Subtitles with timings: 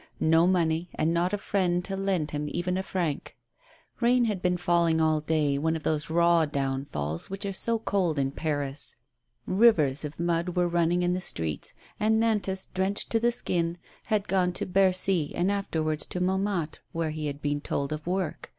[0.19, 3.37] No money, and not a friend to lend him even a franc.
[4.01, 8.17] Eain had been falling all day, one of those raw downfalls which are so cold
[8.17, 8.95] in Paris.
[9.47, 13.77] Eivers of mud were run ning in the streets, and Nantas, drenched to the skin,
[14.05, 18.49] had gone to Bercy and afterwards to Montmartre, where he had been told of work.